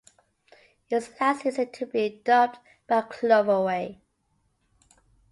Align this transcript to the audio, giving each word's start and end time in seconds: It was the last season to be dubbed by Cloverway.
It 0.89 0.95
was 0.95 1.09
the 1.09 1.13
last 1.21 1.43
season 1.43 1.71
to 1.73 1.85
be 1.85 2.21
dubbed 2.25 2.57
by 2.87 3.03
Cloverway. 3.03 3.99